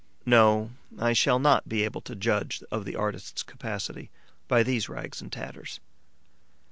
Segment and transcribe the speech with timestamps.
[0.25, 4.09] No, I shall not be able to judge of the artist's capacity
[4.47, 5.79] by these rags and tatters.